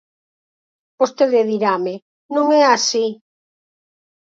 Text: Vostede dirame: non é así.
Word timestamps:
Vostede 0.99 1.39
dirame: 1.51 1.93
non 2.35 2.45
é 2.61 2.63
así. 2.75 3.05